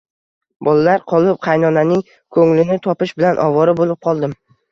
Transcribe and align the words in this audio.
Bolalar 0.67 1.03
qolib, 1.13 1.35
qaynonaning 1.47 2.01
ko`nglini 2.37 2.79
topish 2.87 3.13
bilan 3.21 3.43
ovora 3.47 3.79
bo`lib 3.83 3.95
qoldim 4.09 4.37